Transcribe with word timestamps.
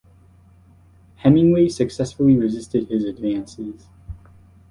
Hemingway 1.17 1.67
successfully 1.67 2.35
resisted 2.35 2.87
his 2.87 3.03
advances. 3.03 3.87